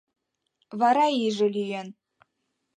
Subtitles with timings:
[0.79, 1.87] Вара иже лӱен.